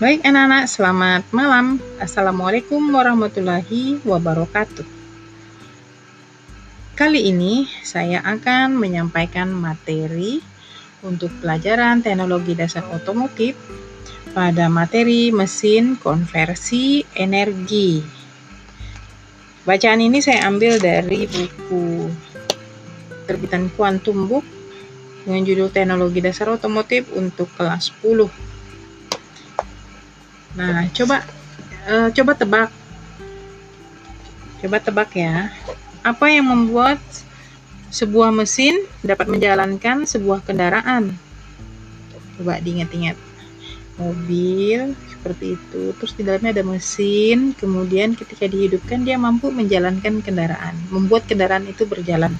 [0.00, 1.76] Baik anak-anak, selamat malam.
[2.00, 4.88] Assalamualaikum warahmatullahi wabarakatuh.
[6.96, 10.40] Kali ini saya akan menyampaikan materi
[11.04, 13.60] untuk pelajaran teknologi dasar otomotif
[14.32, 18.00] pada materi mesin konversi energi.
[19.68, 22.08] Bacaan ini saya ambil dari buku
[23.28, 24.48] terbitan Quantum Book
[25.28, 28.49] dengan judul Teknologi Dasar Otomotif untuk kelas 10
[30.58, 31.22] Nah, coba
[31.86, 32.70] uh, coba tebak.
[34.60, 35.54] Coba tebak ya.
[36.02, 36.98] Apa yang membuat
[37.90, 41.14] sebuah mesin dapat menjalankan sebuah kendaraan?
[42.38, 43.14] Coba diingat-ingat.
[44.00, 45.92] Mobil seperti itu.
[46.00, 51.84] Terus di dalamnya ada mesin, kemudian ketika dihidupkan dia mampu menjalankan kendaraan, membuat kendaraan itu
[51.84, 52.32] berjalan.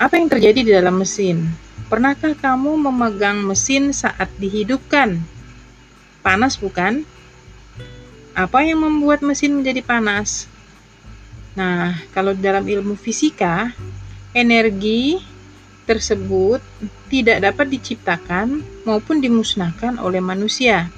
[0.00, 1.44] Apa yang terjadi di dalam mesin?
[1.92, 5.20] Pernahkah kamu memegang mesin saat dihidupkan?
[6.26, 7.06] Panas bukan?
[8.34, 10.50] Apa yang membuat mesin menjadi panas?
[11.54, 13.70] Nah, kalau dalam ilmu fisika,
[14.34, 15.22] energi
[15.86, 16.58] tersebut
[17.06, 20.90] tidak dapat diciptakan maupun dimusnahkan oleh manusia,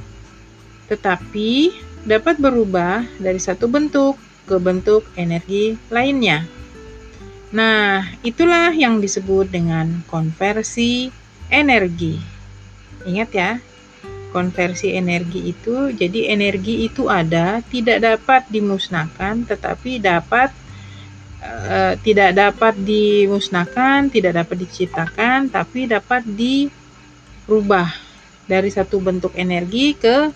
[0.89, 1.77] tetapi
[2.09, 4.17] dapat berubah dari satu bentuk
[4.49, 6.49] ke bentuk energi lainnya.
[7.53, 11.13] Nah, itulah yang disebut dengan konversi
[11.53, 12.17] energi.
[13.05, 13.51] Ingat ya,
[14.31, 20.53] konversi energi itu jadi energi itu ada tidak dapat dimusnahkan tetapi dapat
[21.43, 27.89] uh, tidak dapat dimusnahkan tidak dapat diciptakan tapi dapat dirubah
[28.49, 30.33] dari satu bentuk energi ke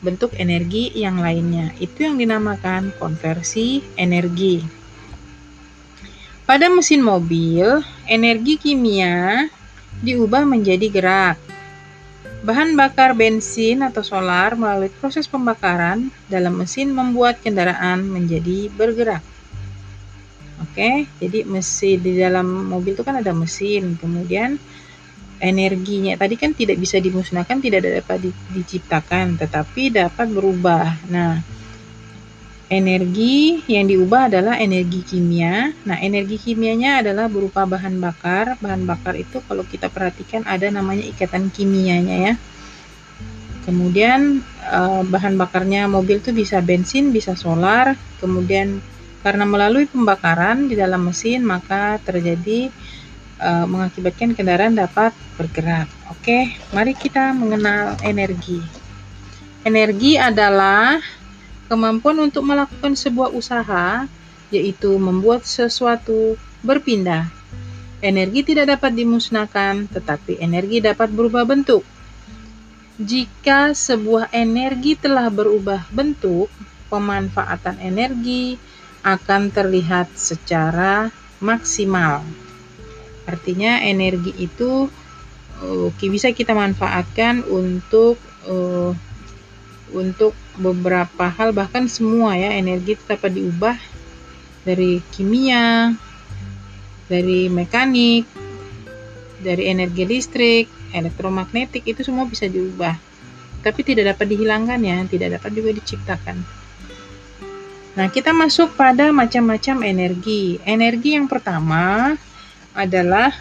[0.00, 1.76] bentuk energi yang lainnya.
[1.76, 4.64] Itu yang dinamakan konversi energi.
[6.48, 7.62] Pada mesin mobil
[8.10, 9.46] energi kimia
[10.02, 11.36] diubah menjadi gerak
[12.40, 19.20] Bahan bakar bensin atau solar melalui proses pembakaran dalam mesin membuat kendaraan menjadi bergerak.
[20.64, 24.56] Oke, jadi mesin di dalam mobil itu kan ada mesin, kemudian
[25.36, 30.96] energinya tadi kan tidak bisa dimusnahkan, tidak dapat diciptakan, tetapi dapat berubah.
[31.12, 31.44] Nah,
[32.70, 35.74] Energi yang diubah adalah energi kimia.
[35.82, 38.54] Nah, energi kimianya adalah berupa bahan bakar.
[38.62, 42.34] Bahan bakar itu kalau kita perhatikan ada namanya ikatan kimianya ya.
[43.66, 44.38] Kemudian
[44.70, 47.98] eh, bahan bakarnya mobil itu bisa bensin, bisa solar.
[48.22, 48.78] Kemudian
[49.26, 52.70] karena melalui pembakaran di dalam mesin maka terjadi
[53.42, 55.90] eh, mengakibatkan kendaraan dapat bergerak.
[56.14, 58.62] Oke, mari kita mengenal energi.
[59.66, 61.02] Energi adalah
[61.70, 64.10] Kemampuan untuk melakukan sebuah usaha,
[64.50, 66.34] yaitu membuat sesuatu
[66.66, 67.30] berpindah.
[68.02, 71.86] Energi tidak dapat dimusnahkan, tetapi energi dapat berubah bentuk.
[72.98, 76.50] Jika sebuah energi telah berubah bentuk,
[76.90, 78.58] pemanfaatan energi
[79.06, 82.26] akan terlihat secara maksimal.
[83.30, 84.90] Artinya energi itu
[85.62, 88.18] uh, bisa kita manfaatkan untuk
[88.50, 88.92] uh,
[89.94, 93.76] untuk beberapa hal bahkan semua ya energi dapat diubah
[94.64, 95.94] dari kimia,
[97.08, 98.28] dari mekanik,
[99.40, 102.94] dari energi listrik, elektromagnetik itu semua bisa diubah.
[103.60, 106.36] Tapi tidak dapat dihilangkan ya, tidak dapat juga diciptakan.
[107.90, 110.56] Nah, kita masuk pada macam-macam energi.
[110.64, 112.16] Energi yang pertama
[112.72, 113.34] adalah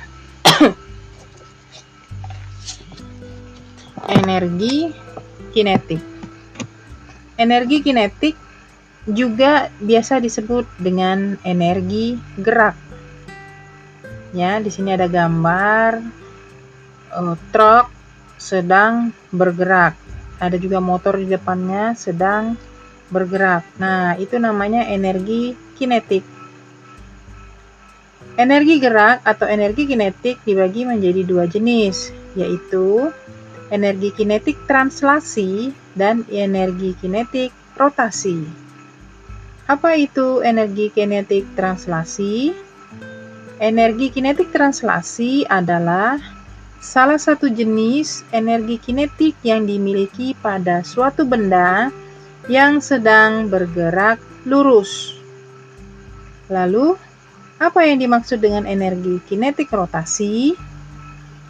[4.19, 4.91] energi
[5.55, 6.18] kinetik.
[7.39, 8.35] Energi kinetik
[9.07, 12.75] juga biasa disebut dengan energi gerak.
[14.35, 16.03] Ya, di sini ada gambar
[17.15, 17.87] uh, truk
[18.35, 19.95] sedang bergerak.
[20.43, 22.59] Ada juga motor di depannya sedang
[23.07, 23.63] bergerak.
[23.79, 26.27] Nah, itu namanya energi kinetik.
[28.35, 33.11] Energi gerak atau energi kinetik dibagi menjadi dua jenis, yaitu
[33.67, 38.47] energi kinetik translasi dan energi kinetik rotasi.
[39.67, 42.55] Apa itu energi kinetik translasi?
[43.59, 46.15] Energi kinetik translasi adalah
[46.79, 51.91] salah satu jenis energi kinetik yang dimiliki pada suatu benda
[52.47, 54.17] yang sedang bergerak
[54.47, 55.19] lurus.
[56.47, 56.95] Lalu,
[57.59, 60.55] apa yang dimaksud dengan energi kinetik rotasi?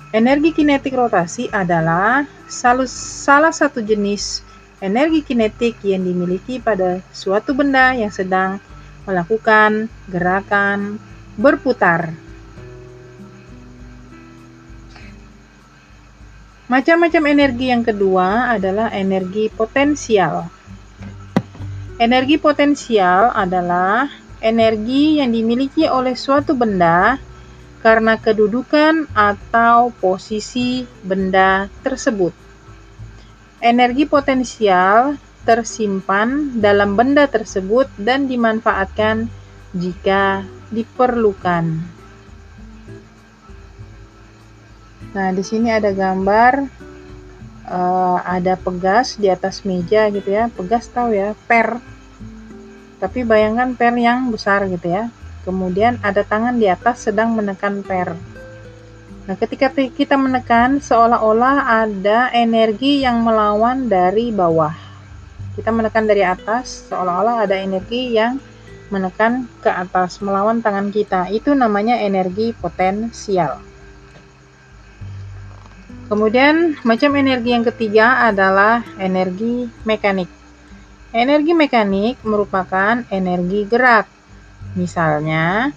[0.09, 4.41] Energi kinetik rotasi adalah salah satu jenis
[4.81, 8.57] energi kinetik yang dimiliki pada suatu benda yang sedang
[9.05, 10.97] melakukan gerakan
[11.37, 12.09] berputar.
[16.65, 20.49] Macam-macam energi yang kedua adalah energi potensial.
[22.01, 24.09] Energi potensial adalah
[24.41, 27.21] energi yang dimiliki oleh suatu benda
[27.79, 32.35] karena kedudukan atau posisi benda tersebut.
[33.59, 35.15] Energi potensial
[35.47, 39.31] tersimpan dalam benda tersebut dan dimanfaatkan
[39.75, 41.79] jika diperlukan.
[45.09, 46.69] Nah, di sini ada gambar
[47.65, 50.51] uh, ada pegas di atas meja gitu ya.
[50.53, 51.81] Pegas tahu ya, per.
[52.99, 55.09] Tapi bayangkan per yang besar gitu ya.
[55.47, 58.13] Kemudian ada tangan di atas sedang menekan per.
[59.29, 64.73] Nah, ketika kita menekan seolah-olah ada energi yang melawan dari bawah.
[65.53, 68.41] Kita menekan dari atas seolah-olah ada energi yang
[68.89, 71.29] menekan ke atas melawan tangan kita.
[71.29, 73.61] Itu namanya energi potensial.
[76.09, 80.25] Kemudian macam energi yang ketiga adalah energi mekanik.
[81.13, 84.09] Energi mekanik merupakan energi gerak.
[84.77, 85.73] Misalnya,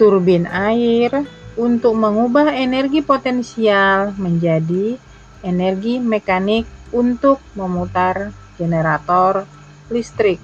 [0.00, 1.24] turbin air
[1.54, 4.98] untuk mengubah energi potensial menjadi
[5.44, 9.44] energi mekanik untuk memutar generator
[9.92, 10.40] listrik.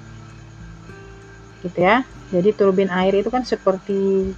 [1.64, 2.04] Gitu ya.
[2.30, 4.32] Jadi turbin air itu kan seperti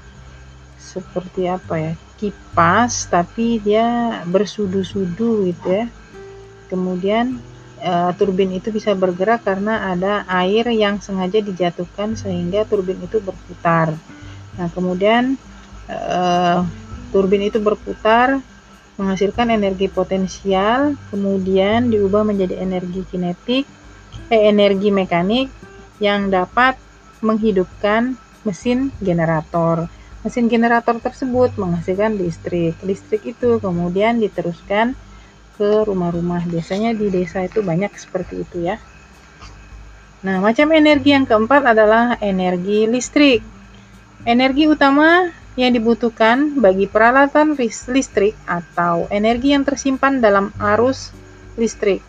[0.81, 1.95] seperti apa ya?
[2.23, 5.91] kipas tapi dia bersudu-sudu gitu ya
[6.71, 7.43] kemudian
[7.83, 13.93] uh, turbin itu bisa bergerak karena ada air yang sengaja dijatuhkan sehingga turbin itu berputar
[14.57, 15.37] nah kemudian
[15.91, 16.63] uh,
[17.11, 18.41] turbin itu berputar
[18.97, 23.65] menghasilkan energi potensial kemudian diubah menjadi energi kinetik
[24.31, 25.51] eh, energi mekanik
[25.99, 26.79] yang dapat
[27.21, 28.15] menghidupkan
[28.47, 29.91] mesin generator
[30.23, 32.79] Mesin generator tersebut menghasilkan listrik.
[32.87, 34.95] Listrik itu kemudian diteruskan
[35.63, 36.43] ke rumah-rumah.
[36.51, 38.83] Biasanya di desa itu banyak seperti itu ya.
[40.27, 43.47] Nah, macam energi yang keempat adalah energi listrik.
[44.27, 47.55] Energi utama yang dibutuhkan bagi peralatan
[47.95, 51.15] listrik atau energi yang tersimpan dalam arus
[51.55, 52.03] listrik.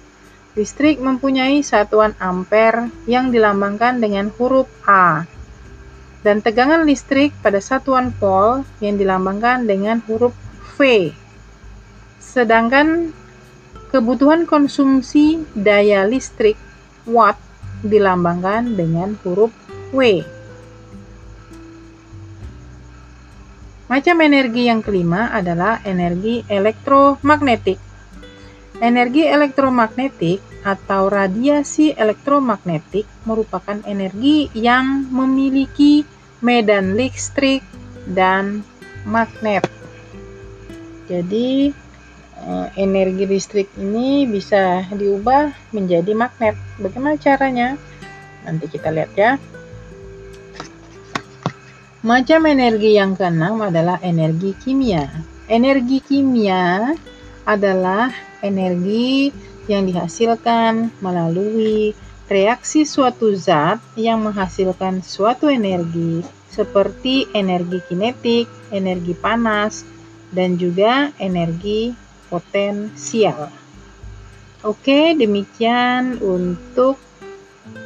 [0.58, 5.30] Listrik mempunyai satuan ampere yang dilambangkan dengan huruf A
[6.24, 10.32] dan tegangan listrik pada satuan volt yang dilambangkan dengan huruf
[10.80, 11.12] V.
[12.22, 13.12] Sedangkan
[13.94, 16.58] kebutuhan konsumsi daya listrik
[17.06, 17.38] watt
[17.86, 19.54] dilambangkan dengan huruf
[19.94, 20.26] W.
[23.86, 27.78] Macam energi yang kelima adalah energi elektromagnetik.
[28.82, 36.02] Energi elektromagnetik atau radiasi elektromagnetik merupakan energi yang memiliki
[36.42, 37.62] medan listrik
[38.10, 38.66] dan
[39.06, 39.70] magnet.
[41.06, 41.83] Jadi
[42.76, 46.56] energi listrik ini bisa diubah menjadi magnet.
[46.80, 47.76] Bagaimana caranya?
[48.44, 49.32] Nanti kita lihat ya.
[52.04, 55.08] Macam energi yang keenam adalah energi kimia.
[55.48, 56.92] Energi kimia
[57.48, 58.12] adalah
[58.44, 59.32] energi
[59.72, 61.96] yang dihasilkan melalui
[62.28, 69.88] reaksi suatu zat yang menghasilkan suatu energi seperti energi kinetik, energi panas,
[70.36, 72.03] dan juga energi
[72.34, 73.54] potensial.
[74.66, 76.98] Oke, demikian untuk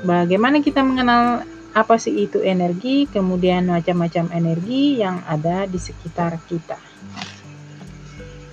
[0.08, 1.44] bagaimana kita mengenal
[1.76, 6.80] apa sih itu energi, kemudian macam-macam energi yang ada di sekitar kita.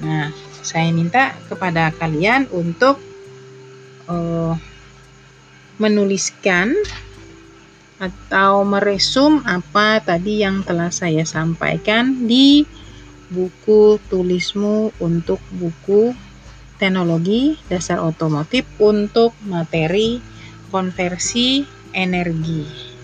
[0.02, 0.34] Nah,
[0.66, 2.98] saya minta kepada kalian untuk
[4.10, 4.52] uh,
[5.78, 6.74] menuliskan
[8.02, 12.66] atau meresum apa tadi yang telah saya sampaikan di
[13.34, 16.14] buku tulismu untuk buku
[16.78, 20.22] teknologi dasar otomotif untuk materi
[20.70, 22.94] konversi energi.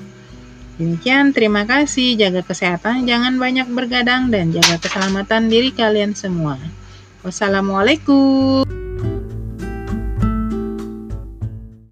[0.80, 2.16] Demikian, terima kasih.
[2.16, 6.56] Jaga kesehatan, jangan banyak bergadang, dan jaga keselamatan diri kalian semua.
[7.20, 8.69] Wassalamualaikum.